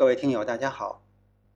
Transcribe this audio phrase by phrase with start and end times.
[0.00, 1.04] 各位听友，大家好。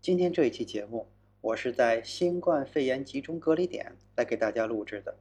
[0.03, 1.09] 今天这一期节目，
[1.41, 5.17] 我是在新冠肺炎集中隔离点来给大家录制的。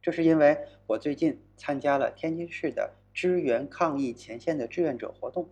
[0.00, 0.56] 这是因为
[0.86, 5.48] 我最近参加了天津市的支援抗疫前线的志愿者活动，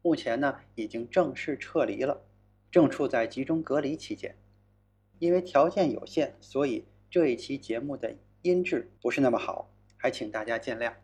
[0.00, 2.22] 目前呢已经正式撤离了，
[2.70, 4.34] 正处在集中隔离期间。
[5.18, 10.94] 因为条件有限，所以这一期节目的音质不是那么好，还请大家见谅。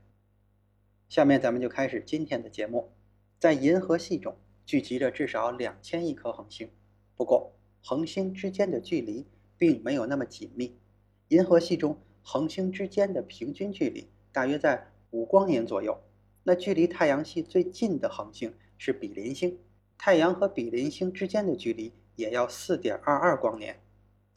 [1.11, 2.91] 下面咱们就开始今天的节目，
[3.39, 4.35] 在银河系中。
[4.71, 6.71] 聚集着至少两千亿颗恒星，
[7.17, 9.27] 不过恒星之间的距离
[9.59, 10.79] 并没有那么紧密。
[11.27, 16.01] 银河系中恒星之间的平均距离大约在五光年左右。
[16.45, 19.59] 那距离太阳系最近的恒星是比邻星，
[19.99, 23.81] 太阳和比邻星之间的距离也要四点二二光年。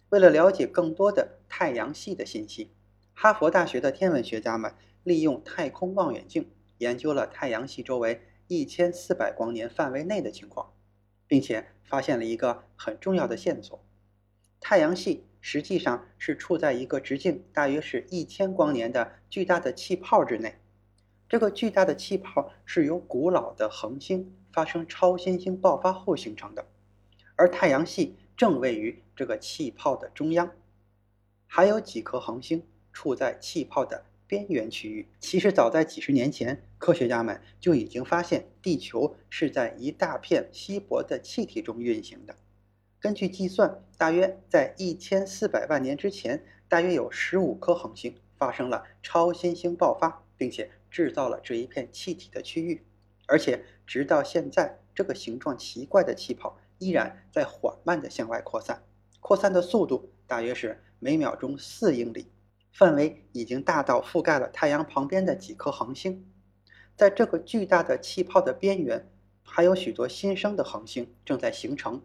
[0.09, 2.71] 为了了解更多的太阳系的信息，
[3.13, 4.73] 哈佛大学的天文学家们
[5.03, 8.19] 利用太空望远镜研究了太阳系周围。
[8.47, 10.73] 一千四百光年范围内的情况，
[11.27, 13.83] 并且发现了一个很重要的线索：
[14.59, 20.59] 太阳系实际上是处在一个直径大约是一千光年的巨大的气泡之内。
[21.29, 26.65] 这个巨大的气泡是由古老的恒星发生超新星爆发后形成的，
[27.35, 30.51] 而太阳系正位于这个气泡的中央，
[31.47, 34.05] 还有几颗恒星处在气泡的。
[34.33, 42.35] 边缘区域其实早在几十年前，科学家们就已经发现地球是在一大片稀薄的气体中运行的。
[42.99, 52.83] 根据计算，大约在一千四百万年之前，大约有十五颗恒星发生了超新星爆发，并且制造了这一片气体的区域。
[53.27, 58.81] 而且直到现在，这个形状奇怪的气泡依然在缓慢地向外扩散，
[59.19, 62.25] 扩散的速度大约是每秒钟四英里。
[62.73, 66.25] 范围已经大到覆盖了太阳旁边的几颗恒星，
[66.95, 69.07] 在这个巨大的气泡的边缘，
[69.43, 72.01] 还有许多新生的恒星正在形成。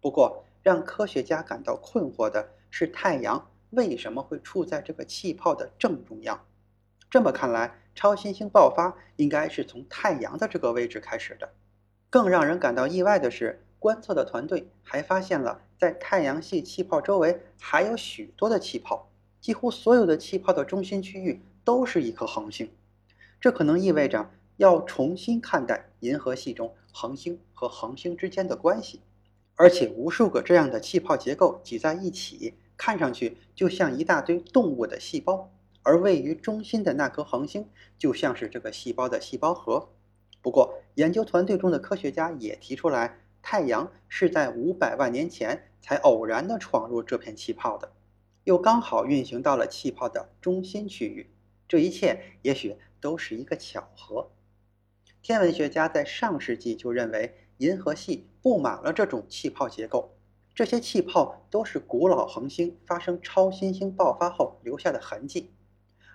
[0.00, 6.42] 不过，让科学家感到困惑的是，太阳为什么会处在这个气泡的正中央？
[7.10, 11.52] 这么看来，超新星爆发应该是从太阳的这个位置开始的。
[12.08, 19.07] 更让人感到意外的是，观测的团队还发现了在太阳系气泡周围还有许多的气泡。
[19.40, 22.70] 几乎所有的气泡的中心区域都是一颗恒星，
[23.40, 29.00] 这可能意味着要重新看待银河系中恒星和恒星之间的关系。
[29.54, 35.50] 而且，无数个这样的气泡结构挤在一起，看上去就像一大堆动物的细胞，
[35.82, 37.68] 而位于中心的那颗恒星
[37.98, 39.88] 就像是这个细胞的细胞核。
[40.40, 47.90] 不过，研究团队中的科学家也提出来，太阳是在五百万年前才偶然地闯入这片气泡的。
[48.44, 51.30] 又刚好运行到了气泡的中心区域，
[51.68, 54.30] 这一切也许都是一个巧合。
[55.20, 60.16] 天文学家在上世纪就认为，银河系布满了这种气泡结构，
[60.54, 65.50] 这些气泡都是古老恒星发生超新星爆发后留下的痕迹，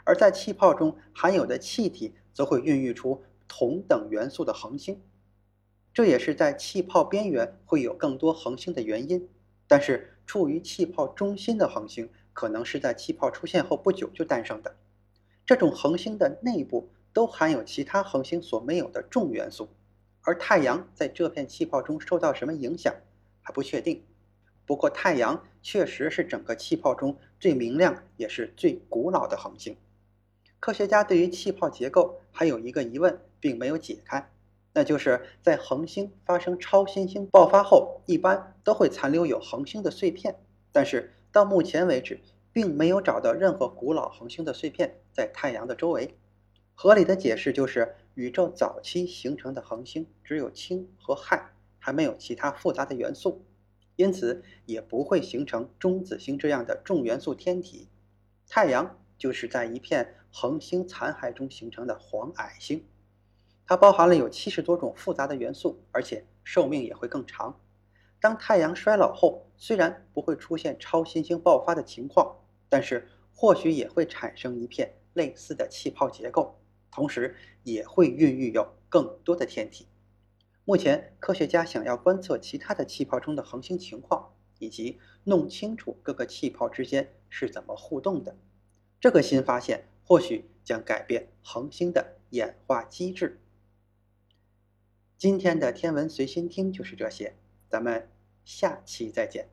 [0.04, 5.02] 而在气泡中含有的气体则会孕育出同等元素的恒星，
[5.94, 9.30] 这也是在气泡边缘会有更多恒星的原因。
[9.68, 12.10] 但是，处于气泡中心的恒星。
[12.36, 14.76] 可能是在气泡出现后不久就诞生的。
[15.46, 19.70] 这种恒星的内部都含有其他恒星所没有的重元素，
[20.24, 22.92] 而太阳在这片气泡中受到什么影响
[23.44, 24.04] 还不确定。
[24.66, 29.78] 不过，太阳确实是整个气泡中最明亮也是最古老的恒星。
[30.60, 34.33] 科学家对于气泡结构还有一个疑问并没有解开，
[34.74, 40.40] 那就是在恒星发生超新星爆发后，一般都会残留有恒星的碎片，
[40.72, 41.14] 但是。
[41.34, 42.20] 到目前为止，
[42.52, 46.16] 并没有找到任何古老恒星的碎片在太阳的周围。
[46.76, 51.50] 合理的解释就是，宇宙早期形成的恒星只有氢和氦，
[51.80, 53.44] 还没有其他复杂的元素，
[53.96, 57.90] 因此也不会形成中子星这样的重元素天体。
[58.48, 62.86] 太阳就是在一片恒星残骸中形成的黄矮星，
[63.66, 67.60] 它包含了有七十多种复杂的元素而且寿命也会更长。
[68.20, 72.38] 当太阳衰老后虽然不会出现超新星爆发的情况
[72.70, 76.58] 但是或许也会产生一片类似的气泡结构
[76.92, 79.88] 同时也会孕育有更多的天体。
[80.66, 88.38] 目前科学家想要观测其他的气泡中的恒星情况以及弄清楚各个气泡之间是怎么互动的。
[89.02, 93.42] 这个新发现或许将改变恒星的演化机制
[95.18, 97.36] 今天的天文随心听就是这些
[97.70, 98.10] 咱们
[98.44, 99.48] 下期再见。